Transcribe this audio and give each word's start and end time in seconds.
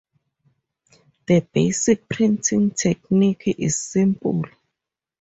The 1.27 1.41
basic 1.41 2.09
printing 2.09 2.71
technique 2.71 3.43
is 3.59 3.77
simple. 3.77 4.45